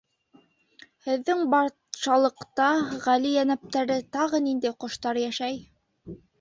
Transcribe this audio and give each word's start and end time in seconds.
—Һеҙҙең 1.07 1.43
батшалыҡта, 1.51 2.71
ғәли 3.05 3.35
йәнәптәре, 3.37 4.01
тағы 4.19 4.43
ниндәй 4.49 4.77
ҡоштар 4.85 5.25
йәшәй? 5.29 5.65